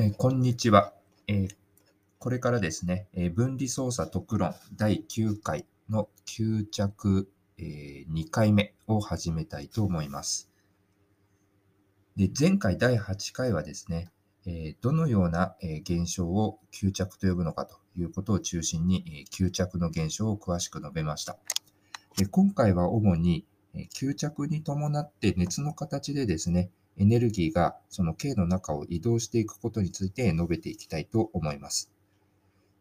[0.00, 0.92] えーこんにちは、
[1.26, 1.56] えー
[2.20, 7.28] これからですね、えー分離操作特論第9回の吸着、
[7.58, 10.48] え2回目を始めたいと思います。
[12.14, 14.12] で前回第8回はですね、
[14.46, 21.36] えどのような、え現象を吸着と呼ぶのかということを中心に、えー吸着の現象を詳しく述べました。
[22.16, 23.44] で今回は主に、
[23.74, 31.90] えー吸着に伴って熱の形でですね、エネルギーがその径の中を移動していくことについて述べていきたいと思います。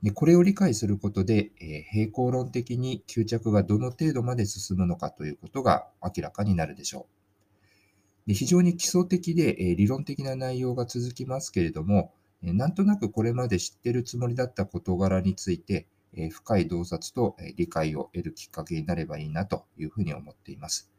[0.03, 7.07] でこれを理解することで、えー平行論的に吸着がどの程度まで進むのかということが明らかになるでしょ
[8.25, 8.29] う。
[8.29, 12.13] で非常に基礎的で、えー理論的な内容が続きますけれども、
[12.43, 20.91] えーなんとなくこれまで知っているつもりだった事柄について、えー深い洞察とえー理解を得るきっかけになればいいなというふうに思っています。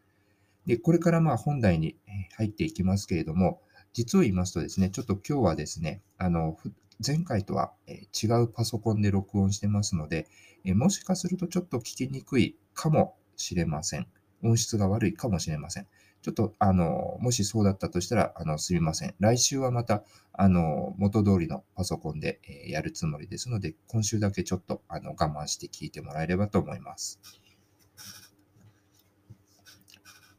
[0.68, 1.96] で、これからまあ本題に
[2.36, 3.62] 入っていきますけれども、
[3.94, 6.58] 実を言いますとですね、ちょっと今日はですね、あの、
[7.04, 10.28] 前回とは違うパソコンで録音してますので、
[10.64, 14.06] もしかするとちょっと聞きにくいかもしれません。
[14.44, 15.86] 音質が悪いかもしれません。
[16.20, 19.14] ちょっと、あの、もしそうだったとしたら、あの、すみません。
[19.20, 27.20] 来週はまた、あの、元通りのパソコンでえやるつもりですので、今週だけちょっと、あの、我慢して聞いてもらえればと思います。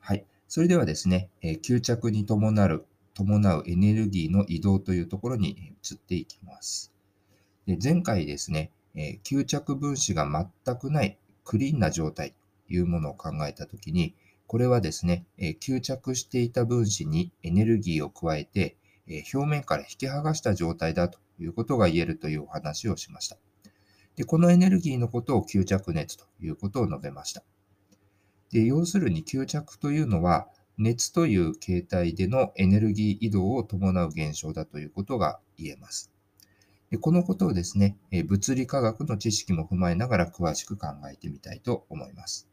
[0.10, 0.26] はい。
[0.50, 2.84] それではですね、えー吸着に伴う、
[3.14, 6.92] 伴うエネルギーの移動というところに移っていきます。
[7.68, 12.34] で前回ですね、えー吸着分子が全くないクリーンな状態
[12.68, 14.16] というものを考えたときに、
[14.48, 23.38] これはですね、えー吸着していた分子にエネルギーを加えて、えー表面から引き剥がした状態だということが言えるというお話をしました。
[24.16, 27.44] でこのエネルギーのことを吸着熱ということを述べました。
[28.52, 30.48] で要するに吸着というのは、
[30.78, 36.12] 熱という形態でのエネルギー移動を伴う現象だということが言えます。
[36.90, 42.48] でこのことをですね、物理科学の知識も踏まえながら詳しく考えてみたいと思います。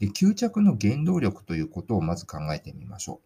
[0.00, 3.20] で吸着の原動力ということをまず考えてみましょ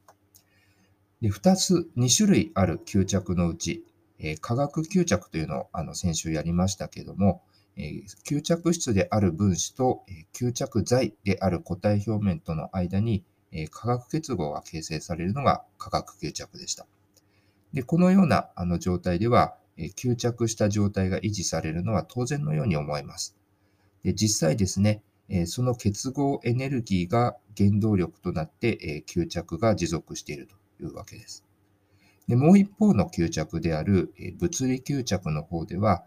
[1.21, 1.23] う。
[1.23, 3.85] で2つ、2種類ある吸着のうち、
[4.19, 7.43] え化学吸着というのをあの先週やりましたけども、
[7.77, 16.87] え吸着質である分子と、え吸着剤である固体表面との間に、え化学結合が形成されるのが化学吸着でした。
[17.73, 23.37] でこのようなあの状態では、え吸着した状態が維持されるのは当然のように思えます。
[24.03, 31.45] で実際ですね、えその結合エネルギーが原動力となって、え吸着が持続しているというわけです。
[32.29, 36.05] でもう一方の吸着である、え物理吸着の方では、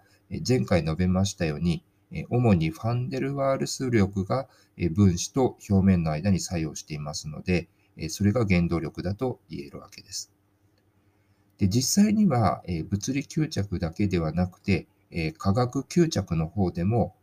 [0.47, 1.83] 前回述べましたように、
[2.29, 4.47] 主にファンデルワールス力が
[4.91, 7.67] 分子と表面の間に作用していますので、
[8.09, 10.31] それが原動力だと言えるわけです。
[11.57, 14.87] で実際には、物理吸着だけではなくて、
[15.37, 17.15] 化学吸着の方でも、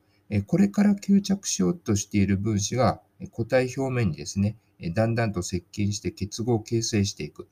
[0.46, 4.56] これから吸着しようとしている分子がえ固体表面にですね、
[4.94, 7.48] だんだんと接近して結合を形成していく。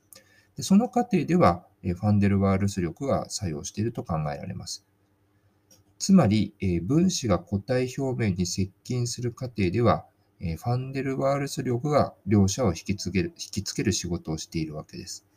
[0.57, 4.85] でその過程では、ファンデルワールス力が作用していると考えられます。
[6.01, 10.03] つまり、え分子が固体表面に接近する過程では、
[10.39, 15.27] えファンデルワールス力が両者を引きつける引きつける仕事をしているわけです。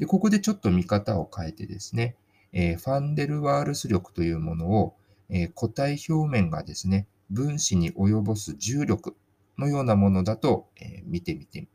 [0.00, 2.16] でここでちょっと見方を変えてですね、
[2.52, 4.96] えファンデルワールス力というものを、
[5.28, 9.14] え固体表面がですね、分子に及ぼす重力
[9.56, 11.68] のようなものだと、え見てみて、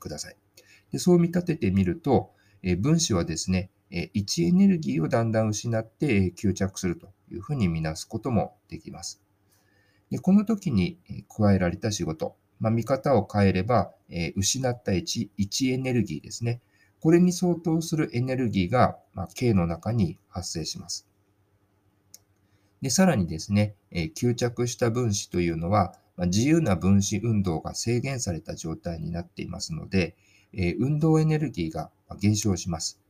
[0.00, 0.36] ください。
[0.90, 2.32] でそう見立ててみると、
[2.64, 9.20] え分子はですね、位置エネルギーをだんだん失って吸着するというふうに見なすこともできます。
[10.10, 10.98] でこの時に
[11.28, 16.60] 加えられた仕事、まあ、見方を変えれば、え失った位置位置エネルギーですね。
[17.00, 21.06] これに相当するエネルギーが、まあ、径の中に発生します。
[22.80, 30.16] でさらにですね、え吸着した分子というのは、まあ自由な分子運動が制限された状態になっていますので、
[30.52, 31.90] え運動エネルギーが
[32.20, 33.01] 減少します。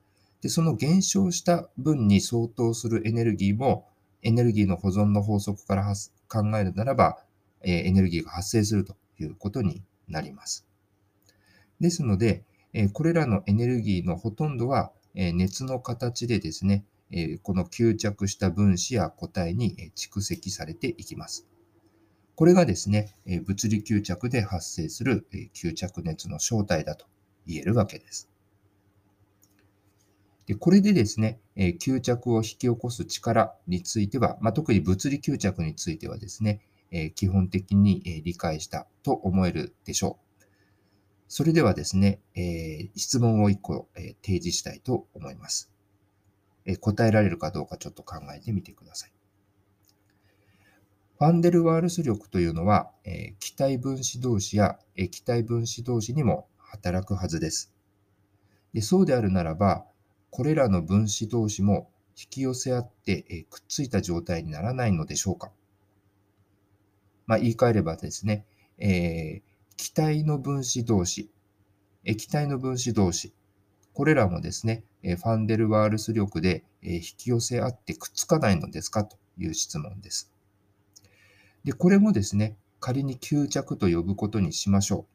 [0.43, 3.89] で、その減少した分に相当するエネルギーも、
[4.23, 5.94] エネルギーの保存の法則から
[6.29, 7.25] 考えるならば、
[7.62, 10.67] えーエネルギーが発生するということになります。
[11.81, 21.47] ですので、えーこれらのエネルギーのほとんどは、えー熱の形でですね、えこの吸着した分子や固体に蓄積されていきます。
[22.35, 27.06] これがですね、え物理吸着で発生するえ吸着熱の正体だと
[27.47, 28.31] 言えるわけです。
[30.47, 36.61] でこれでですね、えー吸着を引き起こす力については、まあ、特に物理吸着についてはですね、
[36.91, 40.23] えー基本的にえー理解したと思えるでしょう。
[41.29, 45.71] それではですね、え、質問を1個、え、提示したいと思います、
[46.67, 49.12] え、答えられるかどうかちょっと考えてみてください。
[51.19, 57.73] ファンデルワールス力というのは、え気体分子同士や液体分子同士にも働くはずです。
[58.75, 59.87] でそうであるならば、
[60.32, 65.52] これらの分子同士も引き寄せ合って、えくっついた状態にならないのでしょうか。
[67.26, 68.46] まあ、言い換えればですね、
[68.79, 69.43] えー、
[69.76, 71.31] 気体の分子同士、
[72.05, 73.34] 液体の分子同士、
[73.93, 80.32] これらもですね、えファンデルワールス力でえ引き寄せ合ってくっつかないのですかという質問です。
[81.64, 85.06] で、これもですね、仮に吸着と呼ぶことにしましょ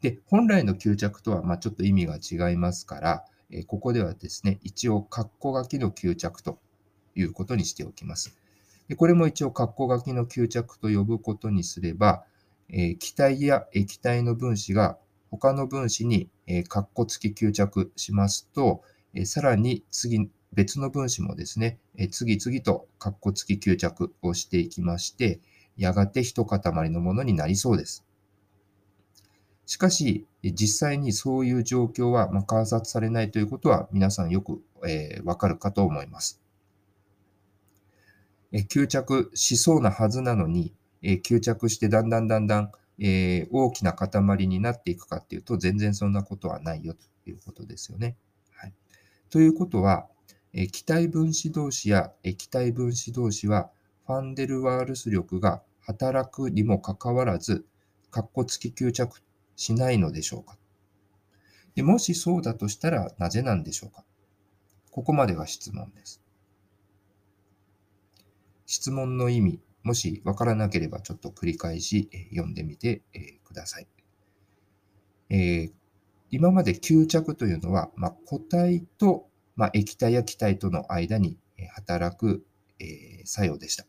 [0.00, 0.02] う。
[0.02, 6.58] で、本来の吸着とはまちょっと意味が違いますから、えここではですね、一応、括弧書きの吸着と
[7.14, 8.36] いうことにしておきます。
[8.88, 12.24] でこれも一応、括弧書きの吸着と呼ぶことにすれば、
[12.68, 14.98] え、気体や液体の分子が
[15.30, 18.82] 他の分子に、えー、括弧付き吸着しますと、
[19.14, 25.40] え、さらに次、別の分子もですね、え、次々と括弧付き吸着をしていきまして、
[25.76, 28.05] やがて一塊のものになりそうです。
[29.66, 34.62] しかし、実際にそういう状況は、観察されないということは皆さんよく、
[35.24, 36.40] わかるかと思います。
[38.52, 40.72] 吸着しそうなはずなのに、
[41.02, 48.16] 吸着してだんだんだんだん、大きな塊になっていくかっていうと、全然そんなことはないよということですよね。
[48.52, 48.72] はい、
[49.30, 50.06] ということは、
[50.72, 53.70] 気体分子同士や液体分子同士は、
[54.06, 57.66] ファンデルワールス力が働くにもかかわらず、
[58.12, 59.20] カッコ付き吸着
[59.56, 60.56] しないのでしょうか？
[61.74, 64.04] でもしそうだとしたらなぜなんでしょうか？
[64.90, 66.22] ここまでが質問です。
[68.66, 73.02] 質問の意味、もしわからなければちょっと繰り返し読んでみて
[73.44, 73.86] ください。
[75.28, 75.72] えー、
[76.30, 81.38] 今まで吸着というのは、まあ、固体と、まあ、液体や気体との間に
[81.74, 82.44] 働く、
[82.80, 83.86] えー、作用でした。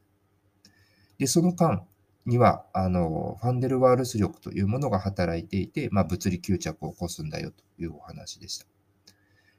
[1.17, 1.85] で、その間
[2.27, 8.65] には、あの、ファンデルワールス力というものが働いていて、まあ、物理吸着を起こすんだよというお話でした。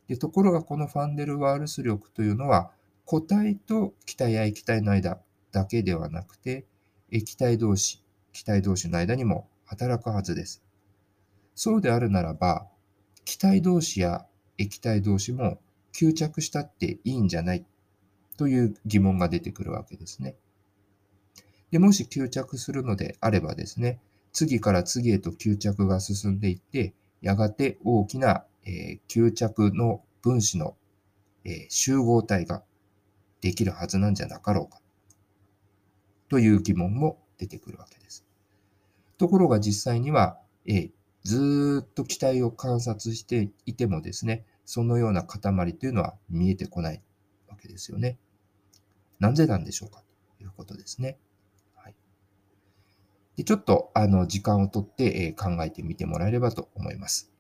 [0.07, 2.71] でところが、このファンデルワールス力というのは、
[3.07, 5.19] 固体と気体や液体の間
[5.51, 6.67] だけではなくて、
[7.11, 10.63] 液体同士、気体同士の間にも働くはずです。
[11.55, 12.69] そうであるならば、
[13.25, 14.27] 気体同士や
[14.59, 15.59] 液体同士も
[15.95, 17.65] 吸着したっていいんじゃない
[18.37, 20.37] という疑問が出てくるわけですね。
[21.71, 24.01] でもし吸着するのであればですね、
[24.33, 30.77] 次から次へと吸着が進んでいって、やがて大きな、えー、吸着の分子の、
[31.45, 32.63] えー、集合体が
[33.41, 34.81] できるはずなんじゃなかろうか。
[36.29, 38.25] という疑問も出てくるわけです。
[39.17, 40.91] ところが実際には、え
[41.25, 47.03] ずっと気体を観察していてもですね、そのような塊というのは見えてこない
[47.49, 48.19] わけですよね。
[49.19, 50.03] なぜなんでしょうか
[50.39, 51.19] ということですね。
[53.39, 57.31] でちょっとあの時間をとって、え考えてみてもらえればと思います。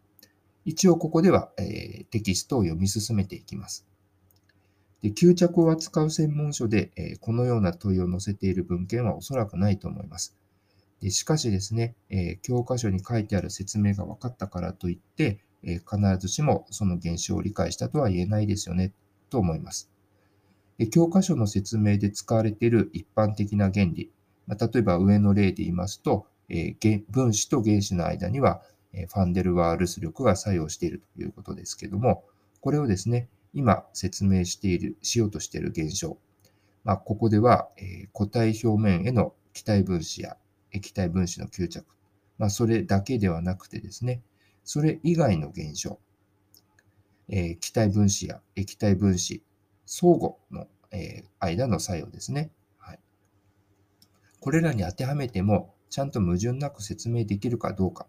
[0.65, 3.85] 一応ここでは、えテキストを読み進めていきます。
[5.03, 10.37] で吸着を扱う専門書で、えこのような問いを載せている文献はおそらくないと思います。
[11.01, 18.93] でしかしですね、え教科書に書いてある説明が分かったからといって、え必ずしもその現象を理解したとは言えないですよね、
[19.31, 19.91] と思います。
[20.93, 24.13] 教科書の説明で使われている一般的な原理、
[24.49, 26.75] ま、例えば上の例で言いますと、え
[27.11, 28.63] 分子と原子の間には、
[28.93, 32.25] えファンデルワールス力が作用しているということですけども、
[32.61, 36.19] これをですね、今説明している、しようとしている現象。
[36.85, 40.37] まあ、ここでは、え、固体表面への気体分子や
[40.73, 41.85] 液体分子の吸着。
[42.39, 44.23] まあ、それだけではなくてですね、
[44.65, 45.99] それ以外の現象。
[47.29, 49.43] えー、気体分子や液体分子、
[49.85, 52.51] 相互の、えー、間の作用ですね。
[54.49, 58.07] これらに当てはめても、ちゃんと矛盾なく説明できるかどうか。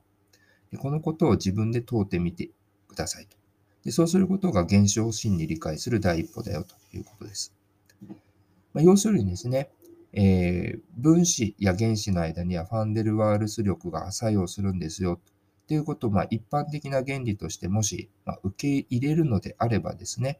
[0.78, 2.50] このことを自分で問うてみて
[2.88, 3.36] くださいと。
[3.84, 7.54] でそうすることが現象を真に理解する第一歩だよということです。
[8.74, 9.70] まあ、要するにですね、
[10.14, 15.20] えー、分子や原子の間にはファンデルワールス力が作用するんですよ
[15.68, 20.40] ということを、まあ、一般的な原理としてもし、まあ、受け入れるのであればですね、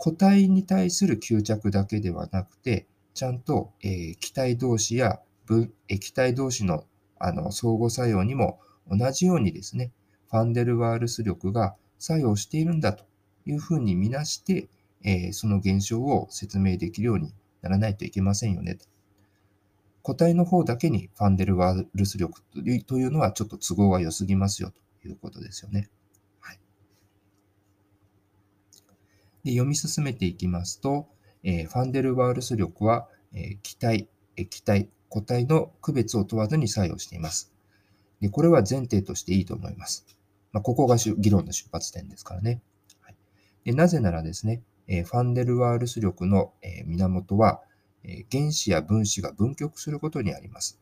[0.00, 6.84] 固体に対する吸着だけではなくて、ちゃんと、えー、気体同士や分液体同士の
[7.18, 8.58] あの相互作用にも
[8.90, 9.92] 同じようにですね、
[10.30, 13.04] ファンデルワールス力が作用しているんだと
[13.46, 14.68] いうふうに見なして、
[15.04, 18.86] えー、その現象を説明できるようにならないといけませんよねと。
[20.02, 22.42] 固体の方だけにファンデルワールス力
[22.86, 25.88] というのはちょっと都合が良すぎますよということですよね。
[26.40, 26.58] はい、
[29.44, 31.06] で読み進めていきますと、
[31.44, 37.52] えー、ファンデルワールス力は、えー、気体、液体、固体の区別を問わずに作用しています。
[38.20, 40.06] でこれは前提としていいと思います。
[40.52, 42.62] まあ、ここが議論の出発点ですからね。
[43.00, 43.16] はい、
[43.64, 47.62] でなぜならですね、え、ファンデルワールス力の、え源は、
[48.04, 50.78] え原子や分子が分極することにあります。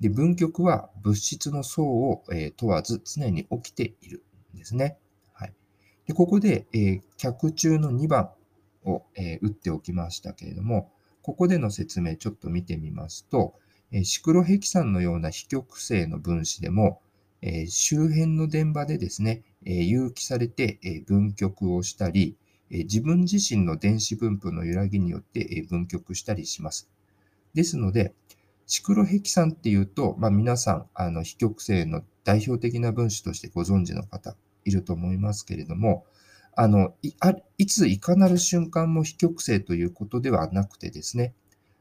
[0.00, 4.22] で分極は物質の層を、え問わず常に起きている
[4.54, 4.98] んですね。
[5.32, 5.52] はい、
[6.06, 8.30] でここで、え脚中の2番
[8.84, 10.90] を、え打っておきましたけれども、
[11.22, 13.54] ここでの説明ちょっと見てみますと、
[13.90, 17.00] えシクロヘキサンのような非極性の分子でも、
[17.42, 22.36] え周辺の電場でですね、え有機されてえ分極をしたり、
[22.70, 26.88] え自分自身の電子分布の揺らぎによってえ分極したりします。
[27.54, 28.14] ですので、
[28.66, 36.06] シクロヘキサンっていうと、まあ、皆さん、あの非極性の代表的な分子としてご存知の方いると思いますけれども、
[36.54, 41.34] あのいあいついかなる瞬間も非極性ということではなくてですね、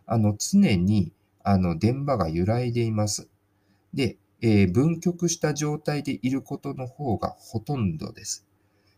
[0.06, 1.12] あの常に
[1.44, 3.30] あの電場が揺らいでいます。
[3.94, 8.46] で、えー、分極した状態でいることの方がほとんどです。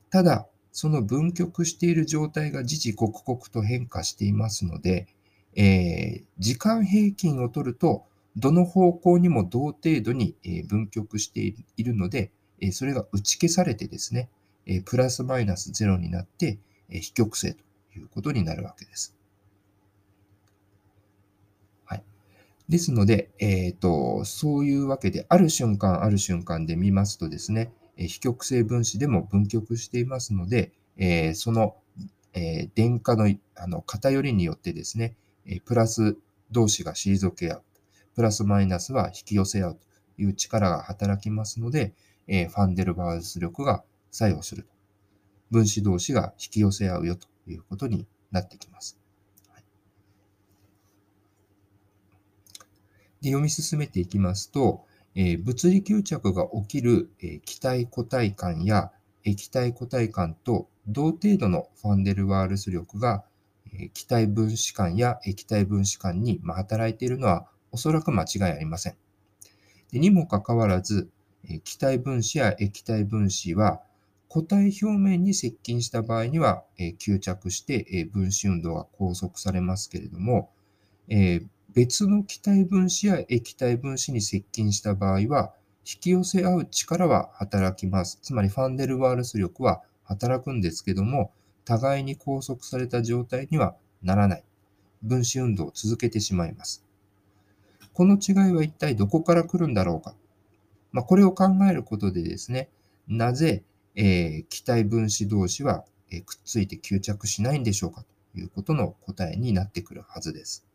[0.10, 5.08] ただ、その分極している状態が時々刻々と変化していますので、
[5.56, 10.36] えー、時間平均を取ると、どの方向にも同程度に
[10.68, 12.32] 分極しているので、
[12.72, 14.30] それが打ち消されてですね、
[14.66, 17.64] えプラスマイナス0になって、え非極性と
[17.98, 19.16] いうことになるわけです。
[21.86, 22.04] はい。
[22.70, 31.76] ですので、えっ、ー、と、そういうわけで、ある瞬間、ある瞬間で見ますとですね、え非極性分子でも分極していますので、えー、その、
[32.34, 35.16] えー、電荷のあの偏りによってですね、
[35.46, 36.18] えプラス
[36.52, 37.64] 同士が退け合う。
[38.16, 41.94] プラスマイナスは引き寄せ合うという力が働きますので、
[42.28, 44.70] えファンデルバース力が作用すると。
[45.52, 48.98] 分子同士が引き寄せ合うよということになってきます。
[53.22, 58.92] で読み進めていきますと、えー、物理吸着が起きる、えー、気体固体間や
[59.24, 63.24] 液体固体間と同程度のファンデルワールス力が、
[63.74, 68.98] えー、気体分子間や液体分子間に、ま、働いているのはおそらく間違いありません。
[69.92, 71.10] でにもかかわらず、
[71.50, 73.82] え気体分子や液体分子は
[74.34, 80.50] 固体表面に接近した場合には、えー、吸着して、えー、分子運動が拘束されますけれども、
[81.08, 85.54] えー、別の気体分子や液体分子に接近した場合は、
[85.86, 88.18] 引き寄せ合う力は働きます。
[88.24, 91.32] つまりファンデルワールス力は働くんですけども、
[91.64, 94.44] 互いに拘束された状態にはならない。
[95.04, 96.84] 分子運動を続けてしまいます。
[97.94, 100.16] この違いは一体どこから来るんだろうか。
[100.92, 102.70] まあ、これを考えることでですね、
[103.08, 103.62] なぜ
[103.96, 110.66] えー、気体分子同士は、えくっついて吸着しないんでしょうかということの答えになってくるはずです。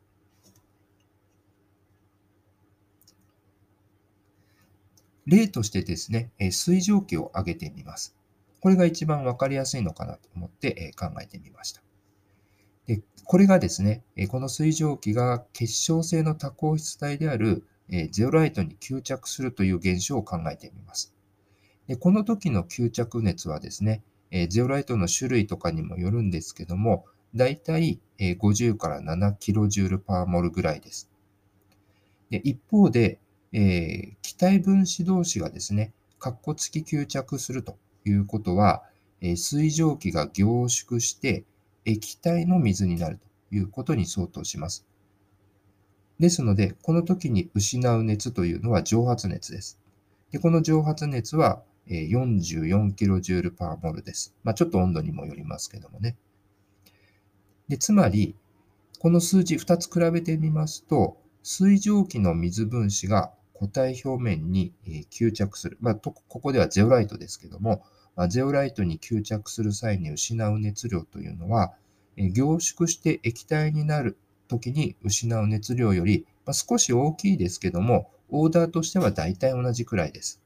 [5.27, 8.17] 例としてですね、え水蒸気を挙げてみます。
[8.61, 11.83] これが一番わかりやすいのかなと思ってえ考えてみました。
[12.87, 17.65] でこれがですね、この水蒸気が結晶性の多孔質体である
[18.11, 21.15] ゼオライトに吸着するという現象を考えてみます。
[21.89, 31.11] でこの時の吸着熱はですね、えゼオライトの種類とかにもよるんですけども、だいたい50から7キロジュールパーモルぐらいです。
[32.31, 33.19] で一方で、
[33.53, 38.83] えー、気体分子同士がですね、カッコ付き吸着するということは、
[39.23, 41.45] えー、水蒸気が凝縮して
[41.87, 43.19] 液体の水になる
[43.51, 44.85] ということに相当します。
[46.21, 49.79] ですので、この時に失う熱というのは蒸発熱です。
[50.33, 54.35] でこの蒸発熱は44キロジュールパーモルです。
[54.45, 56.17] まあ、ちょっと温度にもよりますけどもね。
[57.69, 58.35] でつまり、
[58.99, 64.73] この数字2つ比べてみますと、水蒸気の水分子が固体表面に
[65.11, 65.79] 吸着する。
[65.81, 67.85] まあ、ここではゼオライトですけども、
[68.17, 71.75] ま、ゼオライトに吸着する際に失う熱量というのは、
[72.17, 74.19] 凝縮して液体になる
[74.49, 80.41] 時に失う熱量より、ま、少し大きいですけども、オーダーとしては大体同じくらいです。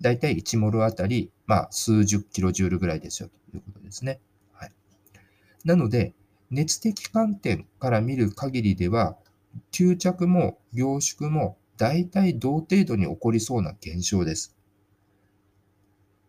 [0.00, 4.20] だいたい1モルあたり、まあ、数十キロジュールぐらいですよということですね。
[4.52, 4.72] はい、
[5.64, 6.14] なので、
[6.50, 9.16] 熱的観点から見る限りでは、
[9.72, 14.56] 吸着も凝縮も大体同程度に起こりそうな現象です。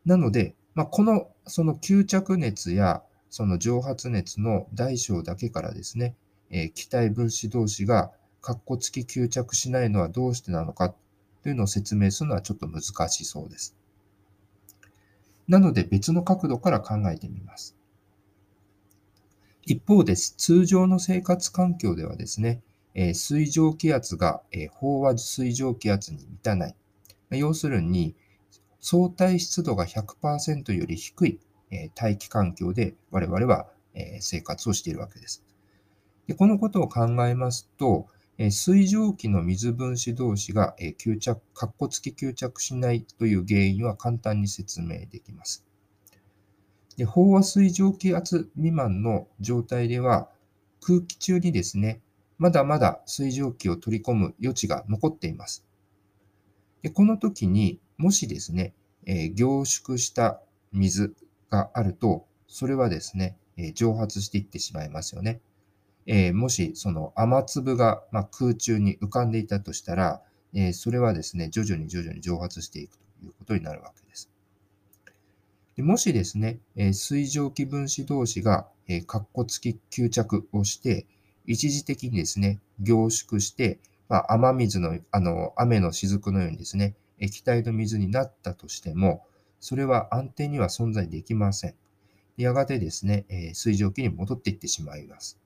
[0.06, 6.16] なので、まあ、このその吸着熱やその蒸発熱の大小だけからですね、
[6.50, 8.12] えー、気体分子同士が、
[8.42, 10.96] カッコ付き吸着しないのはどうしてなのか
[11.44, 13.76] というのを説明するのはちょっと難しそうです。
[15.48, 17.76] なので別の角度から考えてみます。
[19.64, 20.36] 一方です。
[20.38, 22.62] 通常の生活環境ではですね、
[22.94, 26.76] え水蒸気圧が、え飽和水蒸気圧に満たない。
[27.30, 28.16] 要するに、
[28.80, 35.44] 相対湿度が100%より低い、え大気環境で我々は、え生活をしているわけです。
[36.28, 38.08] でこのことを考えますと、
[38.44, 45.64] え水蒸気の水分子同士が、え吸着、かっこ付き吸着しないという原因は簡単に説明できます。
[46.98, 50.28] で飽和水蒸気圧未満の状態では、
[50.82, 52.02] 空気中にですね、
[52.40, 55.64] まだまだ水蒸気を取り込む余地が残っています。
[56.82, 58.74] でこの時にもしですね、
[59.06, 61.14] え、凝縮した水
[61.52, 65.42] があると、それはですね、え、蒸発していってしまいますよね。
[66.06, 70.22] えー、もしその雨粒が、まあ、空中に浮かんでいたとしたら、
[70.54, 74.30] えそれはですね、徐々に徐々に蒸発していくということになるわけです。
[75.78, 81.06] でもしですね、え水蒸気分子同士が、えー、括弧付き吸着をして、
[81.46, 83.80] 一時的にですね、凝縮して、
[84.10, 89.26] まあ、雨水の、あの、雨の雫のようにですね、液体の水になったとしても、
[89.60, 91.76] それは安定には存在できません。
[92.36, 95.41] やがてですね、え水蒸気に戻っていってしまいます。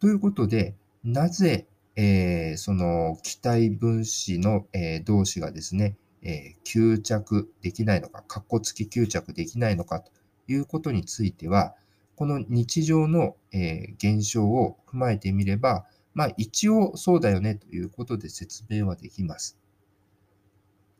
[0.00, 0.74] ということで、
[1.04, 10.12] なぜ、えー、その気体分子の、えー、同士がですね、えー、吸着できないのか、カッコ付き吸着できないのかと
[10.46, 11.74] いうことについては、
[12.14, 19.56] この日常の、え現象を踏まえてみれば、まあ一応そうだよねということで説明はできます。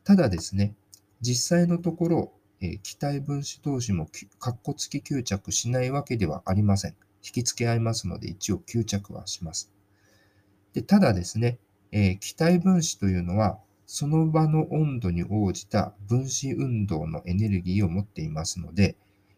[0.05, 0.75] ただですね、
[1.21, 6.95] 実際のところ、え気体分子同士もカッコ付き吸着しないわけではありません。
[7.29, 9.71] 引き付け合いますので、一応吸着はします。
[10.73, 11.59] でただですね、
[11.91, 18.95] え気体分子というのは、その場の温度に応じた分子運動のエネルギーを持っていますので、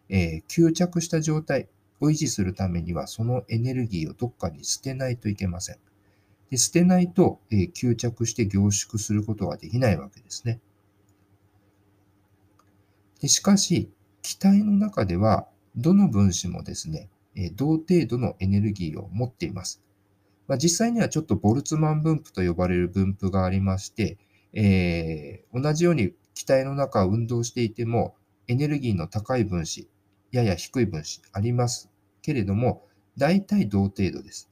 [0.08, 1.68] えー、吸着した状態
[2.00, 5.76] を維持するためには、そのエネルギーをどっかに捨てないといけません。
[6.50, 10.60] で捨てないと、えー、吸着して凝縮することができないわけですね。
[13.20, 19.82] でしかし、気体の中では、どの分子もですね、え、同程度のエネルギーを持っています。
[20.48, 24.18] まあ、実際にはちょっとボルツマン分布と呼ばれる分布がありまして、
[24.52, 28.14] えー、同じように気体の中を運動していても、
[28.48, 29.88] エネルギーの高い分子、
[30.30, 31.90] やや低い分子あります
[32.22, 34.50] けれども、大体同程度です。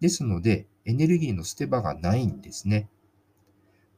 [0.00, 2.88] ですので、エネルギーの捨て場がないんですね。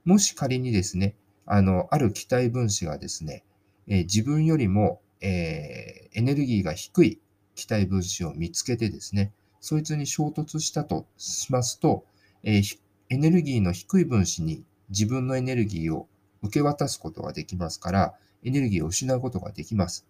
[0.05, 3.45] もし仮にですね、あの、ある気体分子がですね、
[3.89, 7.21] えー、自分よりも、えー、エネルギーが低い
[7.57, 12.05] 気体分子を見つけてですね、そいつに衝突したとしますと、
[12.45, 16.07] えー、エネルギーの低い分子に自分のエネルギーを
[16.43, 18.15] 受け渡すことができますから、
[18.45, 20.07] エネルギーを失うことができます。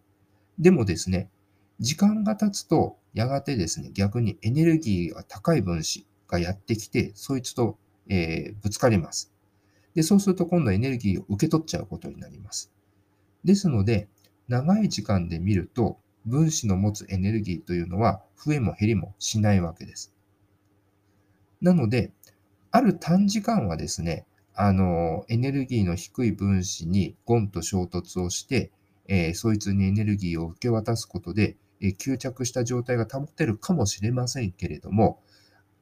[0.58, 1.30] でもですね、
[1.80, 7.78] 時間が経つと、やがてですね、逆にエネルギーが高い分子がやってきて、そいつと、
[8.08, 9.32] えー、ぶつかります。
[9.94, 12.72] で、そうすると今度エネルギーを受け取っちゃうことになります。
[13.44, 14.08] ですので、
[14.48, 20.12] 長い時間で見ると、分子の持つエネルギーというのは増えも減りもしないわけです。
[21.60, 22.12] なので、
[22.70, 28.70] ある短時間はですね、あの、エネルギーの低い分子にゴンと衝突をして、
[29.08, 35.22] えー、そいつにエネルギーを受け渡すことで、えー、吸着した状態が保てるかもしれませんけれども、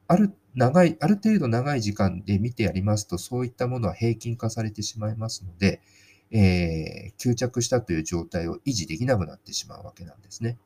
[0.07, 5.81] ある長い、ある程度長い時間で見てやりますと、そういったものは平均化されてしまいますので、
[6.35, 10.59] えー、吸着したという状態を維持できなくなってしまうわけなんですね。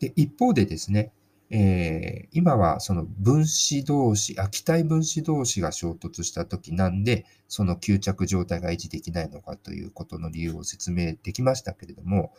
[0.00, 1.12] で一方でですね、
[1.50, 12.32] えー、今はその分子同士、あ、気体分子同士が衝突した時なんで、その吸着状態が維持できないのかということの理由を説明できましたけれども、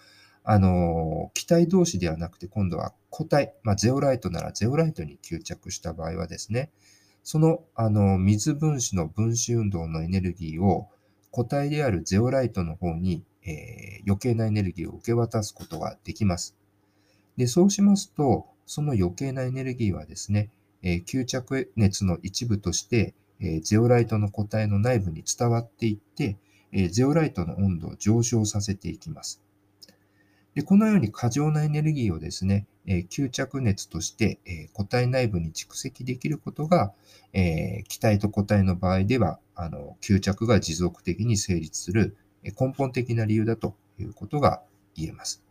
[0.43, 6.71] あの、気体同士ではなくて、今度は固体、まあ、ゼオライトならゼオライトに吸着した場合はですね、
[7.23, 10.89] その、あの、水分子の分子運動のエネルギーを
[11.31, 16.55] 固体であるゼオライトの方に、えー、余計なエネルギーを受け渡すことができます。
[17.37, 20.49] で、そうしますと、その余計なエネルギーはですね、
[20.83, 26.37] え吸着熱の一部として、えゼオライトの固体の内部に伝わっていって、
[26.71, 29.41] えゼオライトの温度を上昇させていきます。
[30.55, 36.93] でこのように過剰なエネルギーをですね、え吸着熱として、え固体内部に蓄積できることが、
[37.33, 44.61] え気体と固体の場合ではあの吸着が持続的に成立する根本的な理由だということが
[44.95, 45.43] 言えます。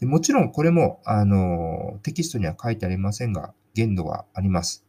[0.00, 4.84] でもちろんこれも、あの、テキストには書いてありませんが、限度はあります。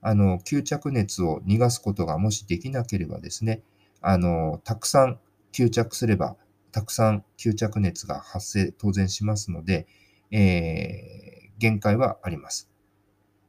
[0.00, 3.60] あの、吸着熱を逃がすことがもしできなければですね、
[4.00, 5.18] あの、たくさん
[5.52, 6.36] 吸着すれば、
[6.72, 9.86] たくさん吸着熱が発生当然しますので、
[10.30, 12.70] えー、限界はあります。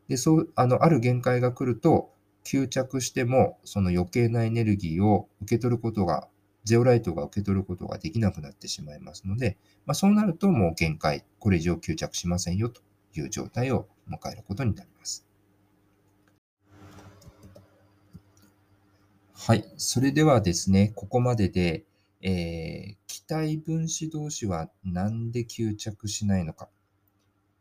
[0.08, 2.14] で、そう、あの、ある限界が来ると、
[2.44, 6.30] 吸着しても、その余計なエネルギーを受け取ることが、
[6.64, 12.82] ゼオライトが受け取ることができなくなってしまいますので、まあ、そうなるともう限界、これ以上吸着しませんよと
[13.16, 15.26] いう状態を迎えることになります。
[19.34, 19.66] はい。
[19.78, 21.86] それではですね、ここまでで、
[22.22, 26.70] えー、気体分子同士は何で吸着しないのか、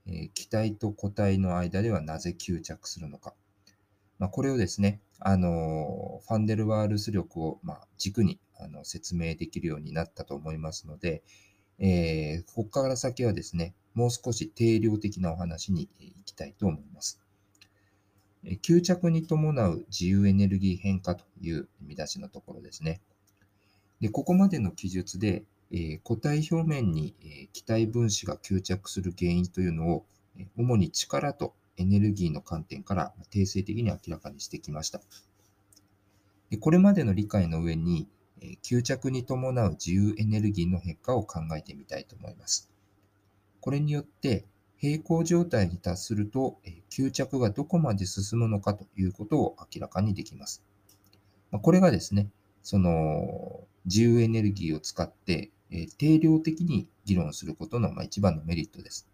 [0.06, 3.34] えー、気体と固体の間ではなぜ吸着するのか、
[4.18, 11.22] まあ、これをですね、あのファンデルワールス力を、まあ、軸にあの説明できるようになったと思いますので、
[11.78, 17.20] えー、ここから先はですね、もう少し定量的なお話に行きたいと思います。
[18.62, 23.00] 吸着に伴う自由エネルギー変化という見出しのところですね。
[24.00, 30.06] でここまでの記述で、えー、固体表面に、えー、気体分子が吸着する原因というのを、
[30.38, 35.00] え、主に力とエネルギーの観点から定性的に明らかにしてきました。
[36.50, 38.08] でこれまでの理解の上に、
[38.40, 42.70] えー、吸着に伴う自由エネルギーの変化を考えてみたいと思います。
[43.60, 44.44] これによって、
[44.78, 50.62] 平行状態に達すると、えー、吸着がどこまで進むのかということを明らかにできます。
[51.50, 52.28] まあ、これがですね、
[52.62, 59.08] その自由エネルギーを使って、え定量的に議論することの、ま一番のメリットです。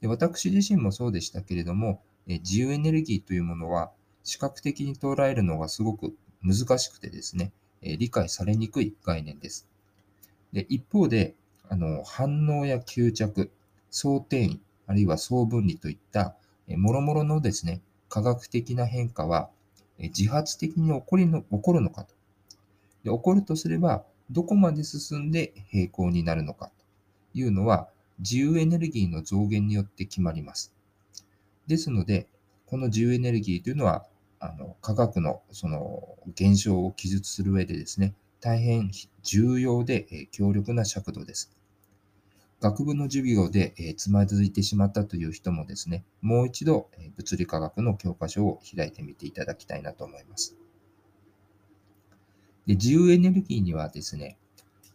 [0.00, 3.90] で私自身もそうでしたけれども、え自由エネルギーというものは
[4.24, 7.52] 視覚的に捉えるのがすごく難しくてですね、
[7.82, 9.66] え理解されにくい概念です。
[10.52, 11.34] で一方で
[11.70, 13.50] あの、反応や吸着、
[13.90, 16.34] 相転移、あるいは相分離といった、
[16.66, 19.50] えもろもろのですね、科学的な変化は、
[19.98, 22.14] え自発的に起こりの起こるのかと
[23.08, 26.70] で起こるとすれば、どこまで進んで平行になるのか
[27.32, 30.74] というのは、自由エネルギーの増減によって決まります。
[31.66, 32.26] ですので、
[32.66, 34.06] この自由エネルギーというのは、
[34.40, 38.90] あの科学のその現象を記述する上でですね、大変
[39.22, 41.50] 重要で強力な尺度です。
[42.60, 50.56] 学部の授業でつまずいてしまったという人もですね、もう一度物理科学の教科書を開いてみていただきたいなと思います。
[52.68, 54.36] で自由エネルギーにはですね、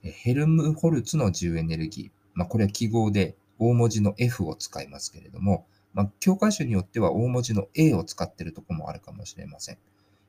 [0.04, 9.78] ヘルムホルツの自由エネルギー、まあ、これは記号で大文字の F を使いますけれども、まあ、教科書によっては大文字の A を使っているところもあるかもしれません。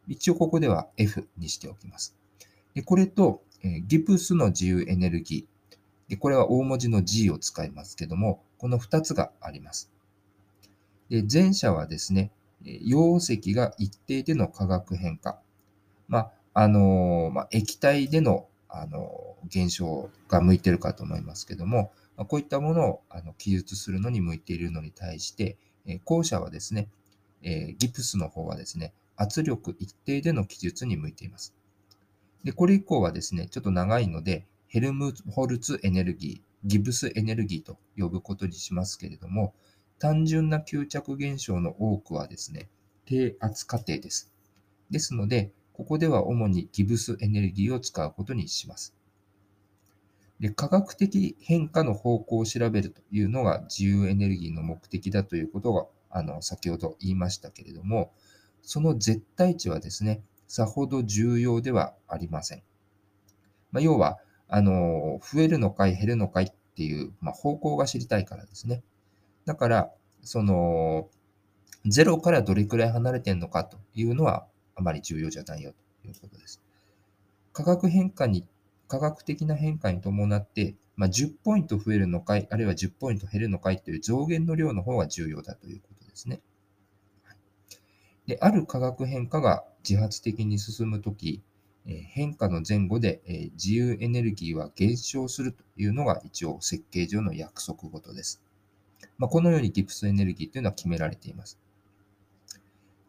[0.08, 2.16] 一応ここでは F にしておきます。
[2.74, 6.16] でこれと、えギプスの自由エネルギーで。
[6.16, 9.90] これは大文字の G を使いますけども、この2つがあります。
[11.10, 12.30] で前者はですね、
[12.62, 15.38] 溶石が一定での化学変化。
[16.08, 26.88] まあ、あの、まあ、液体での、あの、現象が向いてるかと思いますけども、まあ、こういったものをあの記述するのに向いているのに対して、え後者はですね、
[27.42, 31.54] えギプスの方はですね、圧力一定での記述に向いています。
[32.44, 39.54] で、これ以降はですね、ちょっと長いので、ヘルムホルツエネルギー、ギブスエネルギーと呼ぶことにしますけれども、
[39.98, 42.68] 単純な吸着現象の多くはですね、
[43.06, 44.32] 低圧過程です。
[44.90, 48.94] ですので、ここでは主にギブスエネルギーを使うことにします。
[50.40, 58.12] で科学的変化の方向を調べるというのが自由エネルギーの目的だということがあの先ほど言いましたけれども、
[58.62, 62.62] その絶対値はですね、さほど重要ではありません。
[63.72, 68.82] まあ、要は、あの、増えるのかい減るのかいっていう、まあ、方向が知りたいからですね。
[69.44, 69.90] だから、
[70.22, 71.08] その、
[71.86, 76.60] ゼロからどれくらい離れてるのかというのはあまり重要じゃないよということです。
[77.52, 78.46] 価格変化に、
[78.88, 86.40] 科学的な変化に伴って、まあ、10ポイント増えるのかい、あるいは10ポイント減るのかいという上限の量の方が重要だということですね。
[88.26, 91.42] である化学変化が自発的に進むとき、
[91.84, 98.42] 変化の前後で自由エネルギーは減少するというのが一応設計上の約束事です。
[99.18, 101.58] まあ、このようにギプスエネルギーというのは決められています。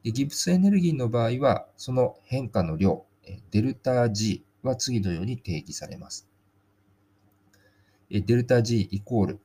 [0.05, 3.07] でギプスエネルギーの場合は、その変化の量、
[3.49, 6.27] デルタ G は次のように定義されます。
[8.11, 9.39] デルタ G イコール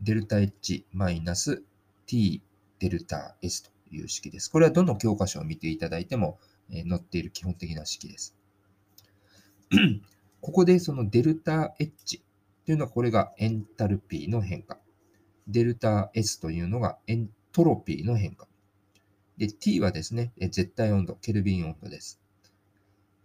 [0.00, 1.64] デルタ H マイナス
[2.06, 2.40] T
[2.78, 4.48] デルタ S という式です。
[4.48, 6.38] これはどの教科書を見ていただいても
[6.70, 8.36] 載っている基本的な式です。
[10.40, 12.22] ここでそのデルタ H
[12.66, 14.78] というのはこれがエンタルピーの変化。
[15.48, 18.46] デルタ S というのがエントロピーの変化。
[19.38, 22.20] で、T はですね、絶対温度、ケルビン温度です。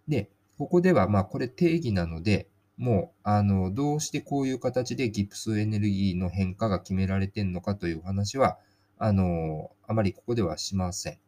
[0.07, 8.57] で、ここでは、まあ、これ定義なので、もう、あの、どうしてこういう形でギプスエネルギーの変化が決められてんのかという話は、
[8.97, 11.19] あの、あまりここではしません。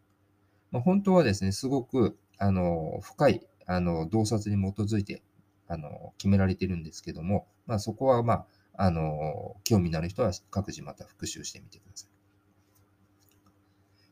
[0.71, 5.21] まあ、本当はですね、すごく、あの、深い、あの、洞察に基づいて、
[5.67, 12.10] あの、決められてるんですけども、まあ、そこは、まあ、あの、興味のある人は各自また復習してみてください。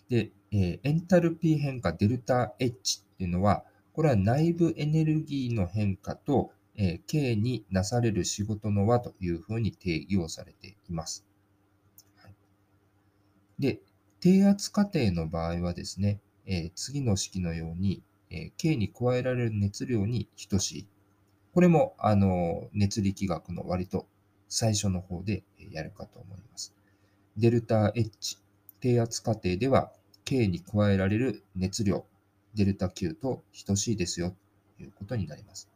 [0.10, 11.26] で、え、エンタルピー変化デルタ H っていうのは、これは内部エネルギーの変化と、え、K になされる仕事の和というふうに定義をされています。
[12.16, 12.34] はい、
[13.60, 13.80] で、
[14.20, 20.88] 低圧過程の場合はですね、え、次の式のように、え、K に加えられる熱量に等しい。
[21.54, 24.08] これも、あの、熱力学の割と
[24.48, 26.74] 最初の方でやるかと思います。
[27.38, 28.40] デルタ H、
[28.80, 29.92] 低圧過程では
[30.30, 32.06] K に加えられる熱量、
[32.54, 34.36] デルタ Q と等しいですよ
[34.78, 35.68] ということになります。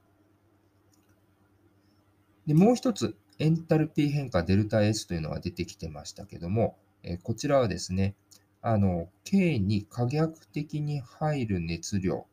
[2.46, 8.14] で、もう一つ、エンタルピー変化デルタ S というのが出てきてましたけども、えこちらはですね、
[8.62, 12.28] あの、K に可逆的に入る熱量、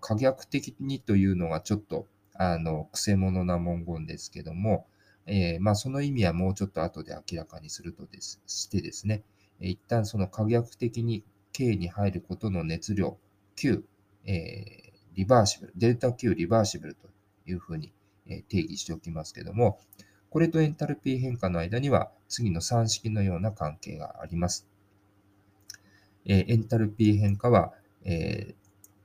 [0.00, 4.88] 可逆的にというのがちょっと、あの、癖者な文言ですけども、
[5.26, 9.22] えー、まあ、その意味はもうちょっと後で明らかにするとです、してですね、
[9.60, 11.22] 一旦その可逆的に
[11.62, 13.16] K に入ることの熱量
[13.54, 13.84] Q、
[14.24, 17.08] えー、リバーシブル、デルタ Q リバーシブルと
[17.46, 17.92] いうふうに
[18.48, 19.78] 定義しておきますけども、
[20.28, 24.66] これとエンタルピー変化の間には次の3式のような関係があります。
[26.24, 27.72] えエンタルピー変化は、
[28.04, 28.56] え、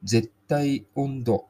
[0.03, 1.47] 絶対温度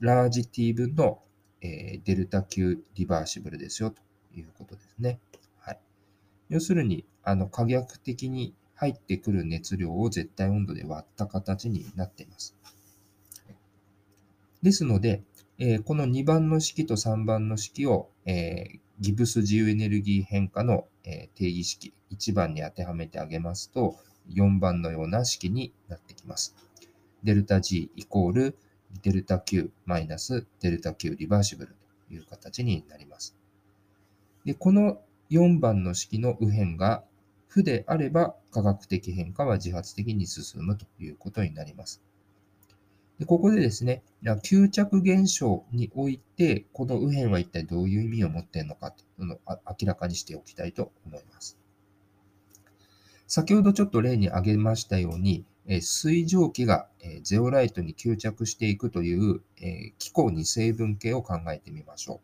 [0.00, 1.20] ラージ T 分の、
[1.60, 4.00] え、デルタ Q リバーシブルですよと
[4.34, 5.18] いうことですね。
[5.58, 5.80] はい、
[6.48, 12.54] 要するに、あの可逆的に入ってくる熱量を絶対温度で割った形になっています。
[14.62, 15.22] ですので、
[15.58, 23.96] えー、この2番の式と3番の式を、えー、ギブス自由エネルギー変化の、えー、定義式1番に当てはめてあげますと、
[24.34, 26.54] 4番のような式になってきます。
[27.22, 28.58] デルタ G イコール
[29.02, 31.74] デルタ Q マイナスデルタ Q リバーシブル
[32.08, 33.36] という形になります。
[34.44, 37.04] でこの4番の式の右辺が
[37.56, 42.02] 負であれば科学的変化は自発的に進むということになります。
[43.18, 51.58] でここでですね、吸着現象において、この右辺は一体どういう意味を持っているのかというのを明らかにしておきたいと思います。
[53.26, 55.46] 先ほどちょっと例に挙げましたように、
[55.80, 56.88] 水蒸気が
[57.22, 59.40] ゼオライトに吸着していくという
[59.98, 62.20] 気候に成分系を考えてみましょ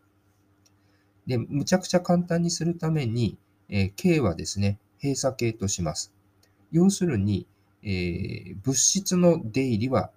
[1.26, 1.28] う。
[1.28, 3.38] で、むちゃくちゃ簡単にするために、
[3.96, 6.12] K はですね、閉鎖系とします。
[6.70, 7.46] 要するに、
[7.82, 10.10] えー、物質の出入りは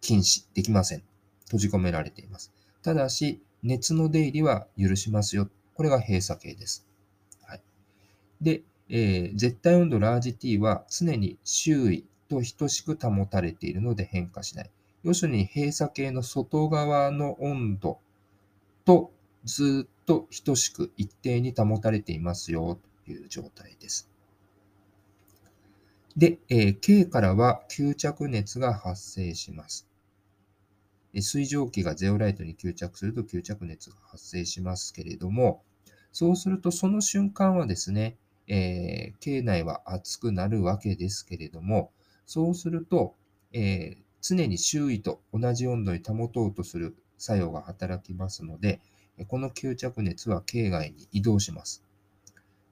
[0.00, 1.02] 禁止できません。
[1.44, 2.52] 閉じ込められています。
[2.82, 5.48] ただし、熱の出入りは許しますよ。
[5.74, 6.86] これが閉鎖系です。
[7.42, 7.62] はい、
[8.40, 14.70] で、えー、絶対温度ラージ T は常に周囲と等しく保たれているので変化しない。
[15.02, 17.98] 要するに閉鎖系の外側の温度
[18.84, 19.12] と
[19.44, 24.13] ずっと等しく一定に保たれていますよという状態です。
[26.16, 29.88] で、えー、K からは吸着熱が発生します。
[31.16, 35.62] 水蒸気がゼオライトに吸着すると吸着熱が発生しますけれども、
[36.12, 41.90] そうするとその瞬間はですね、えー、経内は熱くなるわけですけれども、
[42.26, 43.14] そうすると、
[43.52, 48.80] えー、常に周囲と同じ温度に保とうとする作用が働きますので、
[49.26, 51.82] この吸着熱は経外に移動します。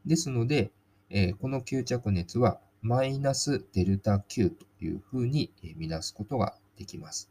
[0.07, 0.71] ですので、
[1.11, 7.31] えー、この吸着熱はマイナスデルタ Q というふうに見なすことができます。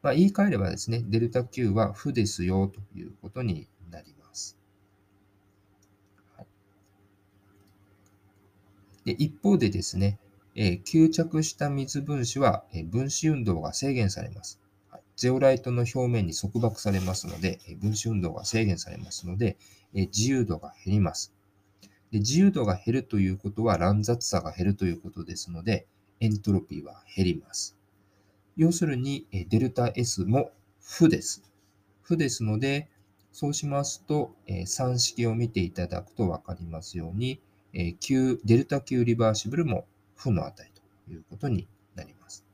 [0.00, 4.56] まあ、言い換えればですね、デルタ Q は負ですよということになります。
[6.36, 6.46] はい、
[9.04, 10.18] で一方でですね、
[10.54, 14.60] えー、吸着した水分子は、えー、分子運動が制限されます。
[15.16, 19.56] ゼオライトの表面に束縛されますので、え、分子運動が制限されますので、
[19.94, 21.32] え自由度が減ります。
[22.12, 25.86] で自由度が減るということは乱雑さが減るということですので、
[26.20, 27.74] エントロピーは減ります。
[28.56, 31.42] 要するに、デルタ S も負です。
[32.02, 32.90] 負ですので、
[33.32, 37.40] そうしますと、算式を見ていただくと分かりますように、
[38.00, 40.70] Q、デルタ Q リバーシブルも負の値
[41.06, 42.44] ということになります。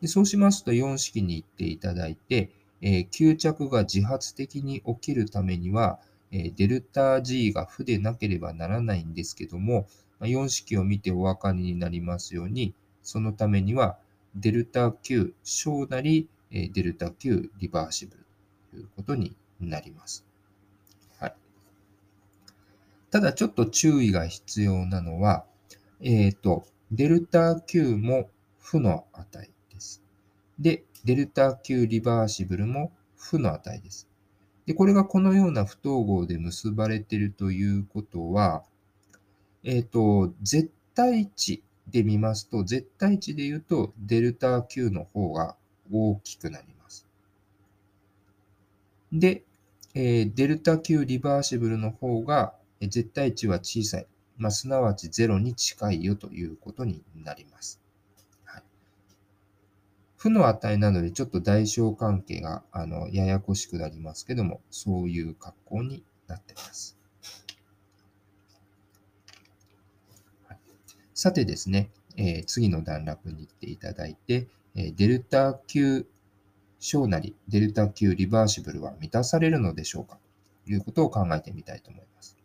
[0.00, 2.50] でそうしますと、4式に行っていただいて、
[2.82, 9.86] 吸着が自発的に起きるためには、えデルタ G が負でなければならないんですけども、
[10.18, 13.98] ま4式を見てお分かりになりますように、そのためには
[14.34, 18.24] デルタ Q 小なりえデルタ Q リバーシブル
[18.70, 20.24] ということになります。
[21.18, 21.34] はい、
[23.10, 25.44] ただちょっと注意が必要なのは、
[26.00, 30.02] えっ、ー、と、デルタ Q も負の値です。
[30.58, 34.08] で、デルタ Q リバーシブルも負の値です。
[34.66, 38.64] で、これがこのような不等号で結ばれているということは、
[39.62, 45.56] えっ、ー、と、絶対値で見ますと、絶対値で言うと、デルタ Q の方が
[45.92, 47.06] 大きくなります。
[49.12, 49.44] で、
[49.94, 54.06] えー、デルタ Q リバーシブルの方が、絶対値は小さい。
[54.36, 57.80] まあ、すなわち0に近いよということになります。
[60.26, 66.98] 負の値なのでちょっと代償関係があのややこしくなりますけども、そういう格好になってます。
[71.14, 76.06] さてですね、えー、次の段落に行っていただいて、えデルタ Q
[76.78, 80.18] 小なりデルタ Q リバーシブルは満たされるのでしょうか？
[80.64, 82.36] ということを考えてみたいと思います。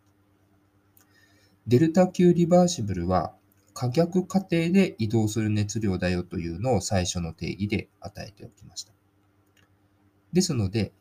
[1.67, 3.33] デルタ Q リバーシブルは
[3.73, 8.93] 可逆過程で移動する熱量だよというのを最初の定義で与えておきました。
[10.33, 10.91] ですので、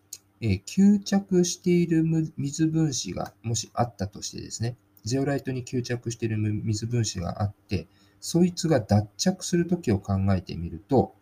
[0.41, 2.03] え吸着している
[2.37, 7.87] 水分子がもしあったとしてですね、ゼオライトに吸着している水分子があって、
[8.21, 11.15] そいつが脱着するときを考えてみると、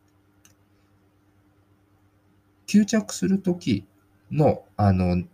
[2.66, 3.86] 吸着するとき
[4.30, 5.24] の、あの、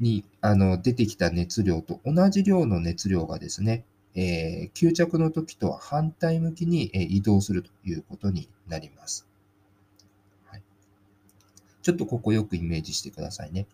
[0.00, 3.84] に、あの、出てきた熱量と同じ量の熱量がですね、
[4.20, 9.28] えー、吸着の時とは反対向きに、え移動するということになります、
[10.46, 10.62] はい。
[11.82, 13.68] ちょっとここよくイメージしてくださいね。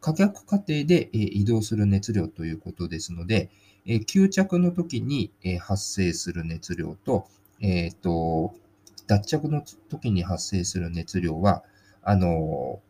[0.00, 3.50] 可逆過程で、え移動する熱量ということですので、
[3.84, 7.26] え吸着の時に、え発生する熱量と、
[7.58, 8.54] えっ、ー、と、
[9.08, 11.64] 脱着の時に発生する熱量は、
[12.02, 12.80] あの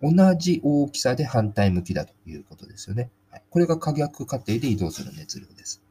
[0.00, 3.10] 同じ大きさで反対向きだということですよね。
[3.50, 5.81] これが可逆過程で移動する熱量です。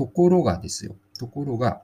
[0.00, 0.96] ところがですよ。
[1.18, 1.82] ところが、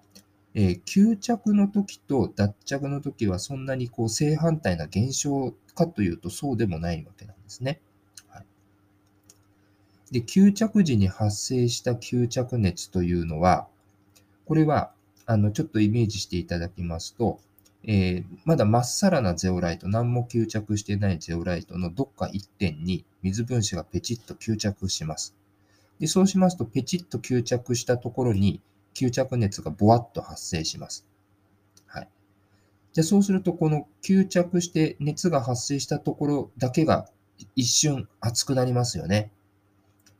[0.54, 7.78] えー、吸着の時と脱着の時はそんなにこう正反対な現象かというとそうでもないわけなんですね。
[8.28, 8.46] はい、
[10.12, 13.68] で、吸着時に発生した吸着熱というのは、
[14.46, 14.92] これは
[15.26, 17.38] あのちょっとイメージしていただきますと、
[17.84, 25.34] えー、まだまっさらなゼオライト、何も吸着してないゼオライトのどっか一点に水分子がペチッと吸着します。
[25.98, 28.60] でそうしますと、ペチッと吸着したところに
[28.94, 31.06] 吸着熱がボワッと発生します。
[31.86, 32.08] はい。
[32.92, 37.08] じゃそうすると、この吸着して熱が発生したところだけが
[37.54, 39.30] 一瞬熱くなりますよね。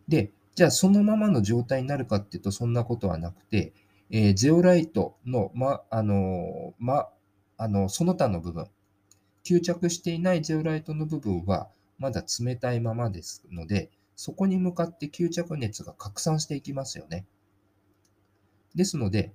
[0.09, 3.73] で、じゃあそのままの状態になるかっていうと、そんなことはなくて、
[4.11, 7.09] えー、ゼオライトの、ま、あの、ま、
[7.59, 8.67] あの、その他の部分、
[9.45, 17.27] 吸着していないゼオライトの部分はまだ冷たいままですので、そこに向かって吸着熱が拡散していきますよね。
[18.75, 19.33] ですので、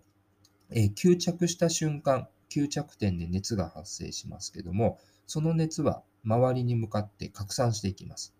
[0.72, 8.34] えー、吸着した瞬間、吸着点で熱が発生しますけども、その熱は周りに向かって拡散していきます。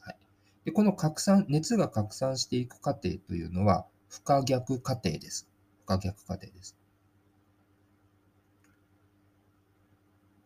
[0.00, 0.16] はい、
[0.64, 5.48] でこの拡散、熱が拡散していく過程というのは、不可逆過程です。
[5.82, 6.76] 不可逆過程です。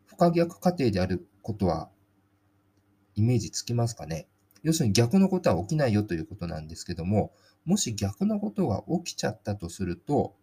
[0.06, 1.90] 不可逆過程であることは
[3.14, 4.26] イメージつきますかね？
[4.68, 7.32] 要するに逆のことは起きないよということなんですけども、
[7.64, 10.36] もし逆のことが起きちゃったとすると、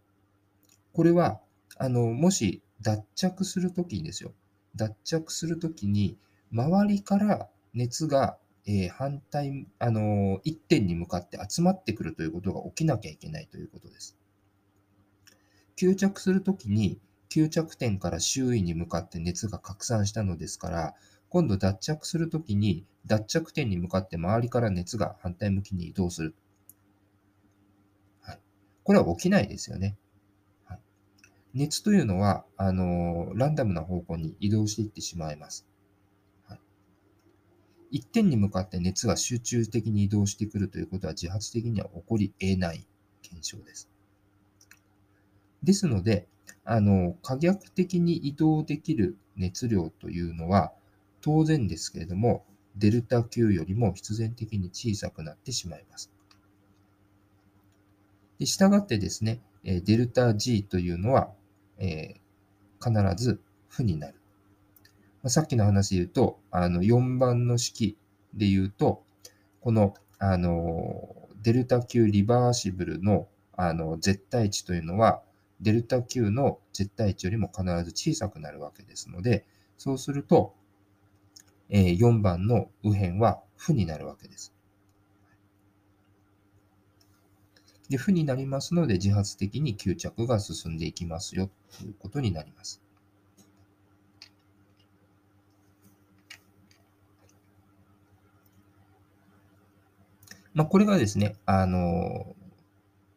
[0.92, 1.40] これは、
[1.78, 4.32] あの、もし脱着するときにですよ。
[4.74, 6.18] 脱着するときに、
[6.50, 8.36] 周りから熱が、
[8.66, 14.16] えー、反対、あのー、一点に向かって集まってくるということが起きなきゃいけないということです。
[15.76, 20.94] 吸着するときに、吸着点から周囲に向かって熱が拡散したのですから、
[21.36, 26.34] 今度脱着するときに脱着点に向かって周りから熱が反対向きに移動する。
[28.22, 28.38] はい、
[28.84, 29.98] これは起きないですよね。
[30.64, 30.78] はい、
[31.52, 35.66] 熱というのはあのランダムな方向に移動していってしまいます。
[36.48, 36.60] はい、
[37.90, 42.86] 一点に向かって熱が集中的に移動してくるということは自発的には起こり得ない
[43.22, 43.90] 現象です。
[45.62, 46.28] ですので、
[46.64, 50.72] あの、可逆的に移動できる熱量というのは、
[51.26, 52.44] 当然ですけれども、
[52.76, 56.12] デルタ Q よりも必然的に小さくなってしまいます。
[58.38, 61.32] で従ってですね、デルタ G というのは、
[61.78, 64.14] えー、必ず負になる。
[65.24, 67.98] まあ、さっきの話で言うと、あの4番の式
[68.32, 69.02] で言うと、
[69.60, 75.22] この、あの、デルタ級リバーシブルの、あの、絶対値というのは、
[75.60, 79.44] デルタ級の絶対値よりも必ず小さくなるわけですので、
[79.76, 80.54] そうすると、
[81.68, 84.52] えー、4番の右辺は負になるわけです。
[87.88, 92.82] で、負になりますので、自発的に吸着が進んでいきますよということになります。
[100.54, 102.34] まあ、これがですね、あの、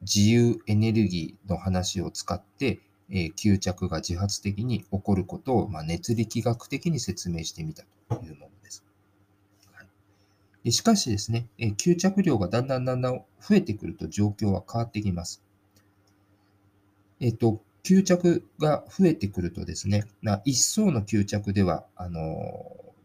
[0.01, 2.79] 自由エネルギーの話を使って、
[3.11, 8.83] えー、吸着が自発的に起こることを、まあ、熱力学的に説明してみたというものです。
[9.73, 9.87] はい、
[10.63, 15.43] でしかしですね、えー、吸着量がだんだんだんだん増えてくると状況は変わってきます。
[17.19, 20.05] えっ、ー、と、吸着が増えてくるとですね、
[20.45, 22.21] 一層の吸着では、あの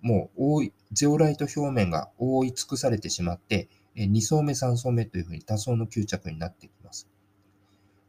[0.02, 6.83] もう覆い、ゼオライト表面が覆い尽くされてしまって、2層目、3層目というふうに多層の吸着になってきます。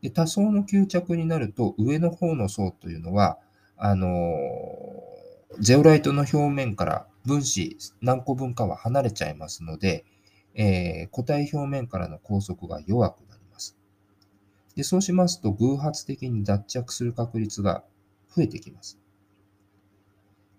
[0.05, 3.39] で多層の吸着になると、上の方の層というのは、
[3.75, 4.35] あの
[5.59, 10.05] ゼオライトの表面から分子何個分かは離れちゃいますので、
[10.53, 13.75] えー、固体表面からの拘束が弱くなります。
[14.75, 17.83] でそうしますと、偶発的に脱着する確率が
[18.29, 18.99] 増えてきます。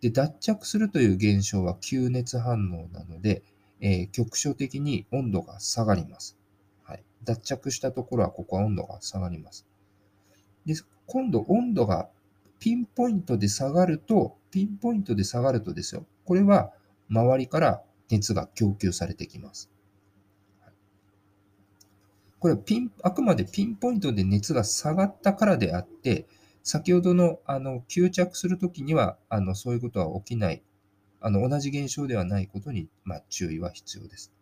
[0.00, 3.44] で脱着するという現象は吸熱反応なので、
[3.80, 6.36] えー、局所的に温度が下がります。
[6.86, 7.04] はい。
[7.24, 9.66] 脱着したところは、ここは温度が下がります。
[10.64, 10.74] で、
[11.06, 12.08] 今度温度が
[12.58, 16.06] ピンポイントで下がると、ピンポイントで下がるとですよ。
[16.24, 16.72] これは
[17.10, 19.70] 周りから熱が供給されてきます。
[22.38, 26.26] これはピン、あくまでピンポイントで熱が下がったからであって、
[26.62, 30.64] 先ほどのあの吸着するときにはあのそういうことは起きない
[31.20, 34.32] あの同じ現象ではないことに、まあ、注意は必要です。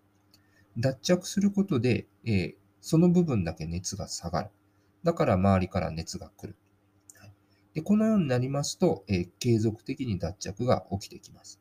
[0.79, 4.51] 脱着することで、えー、その部分だけ熱が下がる。
[5.03, 6.57] だから周りから熱が来る。
[7.75, 11.61] でこのようになりますと、えー、継続的に脱着が起きてきます。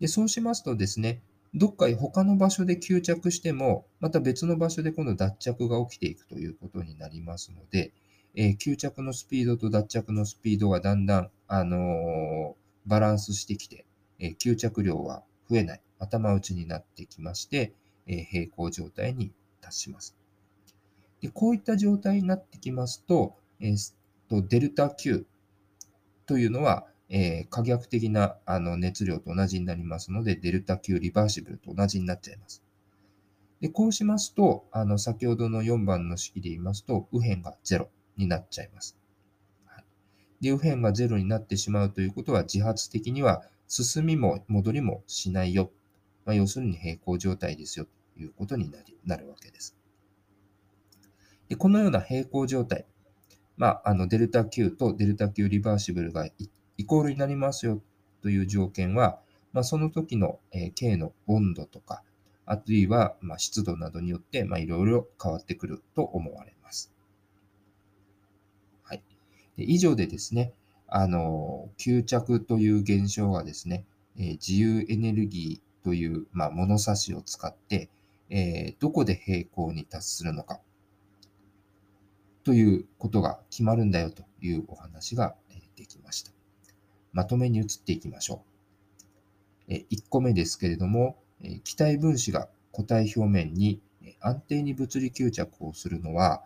[0.00, 1.20] でそうしますとですね、
[1.54, 7.92] どっか他の場所で吸着しても、また別の場所で今度脱着が起きていくということになりますので、
[8.34, 13.86] えー、吸着のスピードと脱着のスピードがだんだん、あのーバランスしてきて、
[14.18, 17.72] えー、吸着量は増えない、頭打ちになってきまして、
[18.06, 20.16] え、平行状態に達します。
[21.20, 23.94] でこういった状態になってきますと、えー、
[24.28, 25.26] とデルタ Q
[26.26, 32.62] というのは、えー、可逆的なあの熱量と同じになりますので、デルタ Q リバーシブルと同じになっちゃいます。
[33.60, 37.86] でこうしますと、あの先ほどの4番の式で言いますと、右辺が0
[38.18, 38.98] になっちゃいます。
[40.42, 45.70] で、右辺が0になってしまうということは、自発的には進みも戻りもしないよ。
[46.24, 49.76] まあ、要するに平行状態ですよということになりなるわけです。
[51.48, 52.86] でこのような平行状態、
[53.56, 56.26] まあ、あのデルタ Q とデルタ Q リバーシブルが
[56.78, 57.82] イコールになりますよ
[58.22, 59.20] という条件は、
[59.52, 62.02] まあ、その時の、えー、K の温度とか、
[62.46, 66.94] あるいは、まあ、湿度などによって、まあ、いろいろ変わってくると思われます。
[69.56, 70.52] で以上でですね、
[70.88, 77.90] あの、吸着という現象はですね、え、自由エネルギーという、まあ、物差しを使って、
[78.30, 80.60] えー、どこで平行に達するのか
[82.42, 85.34] ということが決まるんだよというお話が
[85.76, 86.32] できました。
[87.12, 88.42] まとめに移っていきましょ
[89.68, 89.72] う。
[89.72, 91.16] 1個目ですけれども、
[91.64, 93.80] 気体分子が固体表面に
[94.20, 96.42] 安定に物理吸着をするのは、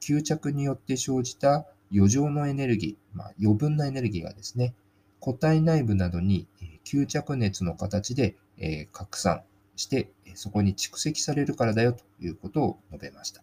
[0.00, 4.74] 吸着によって生じた余剰のエネルギー、まあ、余分なエネルギーがですね、
[5.20, 6.46] 固体内部などに
[6.84, 9.42] 吸着熱の形でえ拡散
[9.76, 13.42] して、そこに蓄積されるからだよということを述べました。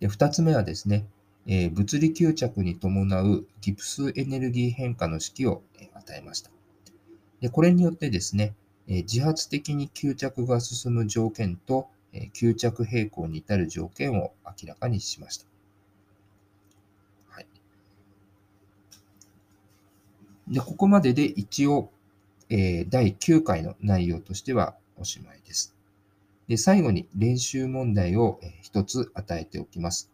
[0.00, 1.06] で2つ目はですね、
[1.46, 6.50] え物理吸着に伴うギプスエネルギー変化の式をえ与えました。
[7.40, 8.54] でこれによってですね、
[8.88, 15.46] え自発的に吸着が進む条件とえ吸着平行に至る条件を明らかにしました。
[17.28, 17.46] はい
[20.48, 21.90] で、ここまでで一応、
[22.50, 25.74] えー、第9回の内容としてはおしまいです。
[26.48, 30.10] で、最後に練習問題を一つ与えておきます。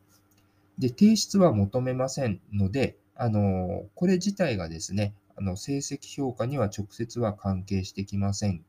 [0.78, 8.64] で、提出は求めませんので、あのこれ自体がですね、あの成績評価には直接は関係してきません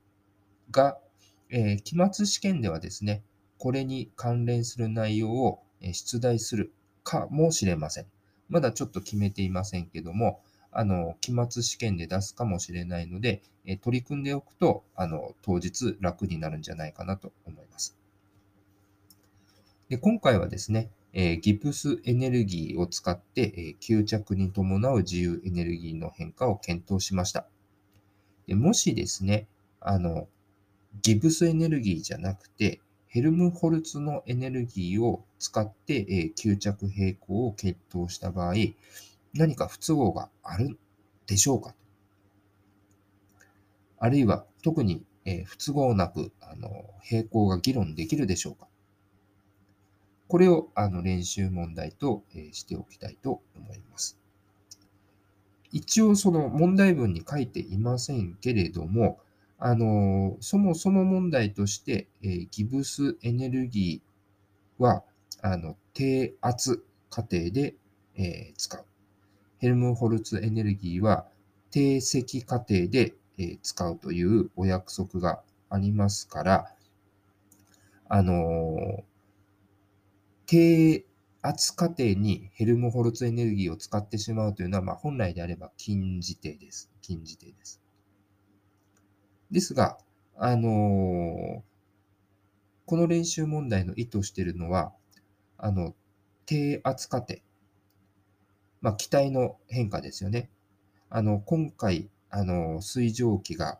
[0.72, 0.98] が、
[1.50, 3.24] えー、期末試験ではですね、
[3.58, 6.72] これに関連する内容を出題する
[7.04, 8.06] かもしれません。
[8.50, 10.42] まだちょっと決めていませんけども、
[10.78, 17.98] あの、期末試験で出すかもしれないので、え取り組んでおくと、あの、当日楽になるんじゃないかなと思います。
[19.88, 27.48] で今回はですね、えー、ギプスエネルギーを使って、えー、吸着に伴う自由エネルギーの変化を検討しました。
[28.48, 29.48] でもしですね、
[29.80, 30.28] あの、
[31.02, 38.56] ギブスエネルギーじゃなくて、ヘルムホルツのエネルギーを使って、えー、吸着平衡を検討した場合、
[39.36, 40.80] 何か不都合がある
[41.28, 41.76] でしょうか？
[44.00, 46.70] あるいは特に、え、不都合なくあの
[47.02, 48.68] 平行が議論できるでしょうか？
[50.28, 54.18] これをあの練習問題と、えしておきたいと思います。
[55.72, 59.20] 一応その問題文に書いていませんけれども、
[59.60, 65.04] あのそもそも問題として、え、ギブスエネルギーは
[65.42, 67.76] あの低圧過程で、
[68.16, 68.86] えー、使う。
[69.66, 71.26] ヘルムホルツエネルギーは
[71.72, 73.16] 低積過程で、
[73.64, 75.42] 使うというお約束が
[75.72, 76.76] ありますから、
[78.08, 79.04] あの
[80.46, 81.04] 低
[81.42, 86.92] 圧過程にヘルムホルツエネルギーを使ってしまうというのは、まあ、本来であれば禁じ手です。
[87.02, 87.82] 禁じ手です。
[89.50, 89.98] ですが、
[90.38, 91.64] あの、
[92.86, 94.94] この練習問題の意図しているのは、
[95.58, 95.96] あの、
[96.46, 97.38] 低圧過程。
[98.86, 100.48] まあ、気体の変化ですよね。
[101.10, 103.80] あの、今回、あの、水蒸気が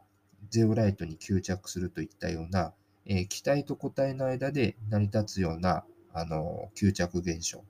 [0.50, 2.74] ゼオライトに吸着するといったような、
[3.06, 7.64] えー、気体と固体の間で成り立つようなあの、吸着現象。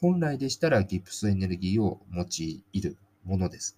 [0.00, 2.24] 本来でしたらギプスエネルギーを用
[2.72, 3.76] いるものです。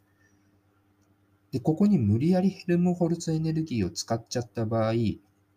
[1.50, 4.92] で、ここに無理やりヘルムホルツエネルギーを使っちゃった場合、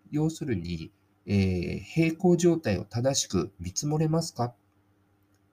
[0.09, 0.89] 要するに、
[1.27, 4.55] えー、平行状態を正しく見積もれますか？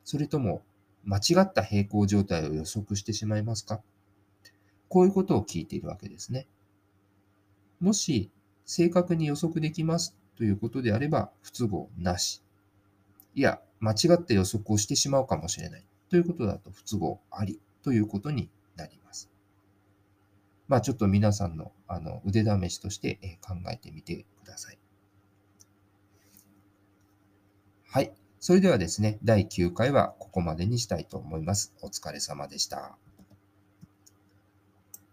[0.05, 0.62] それとも、
[1.05, 3.81] 間違った平行状態を予測してしまいますか？
[4.89, 6.47] こういうことを聞いているわけですね。
[7.81, 8.31] もし、
[8.65, 12.43] 正確に予測できますということであれば、不都合なし。
[13.35, 15.85] いや、間違った予測をしてしまうかもしれない。
[16.09, 19.31] ということだと不都合ありということになります。
[20.69, 24.79] まあちょっと皆さんのあの腕試しとして考えてみてください。
[27.89, 28.13] はい。
[28.43, 31.76] それではですね、第9回はここまでにしたいと思います。
[31.80, 32.99] お疲れ様でした。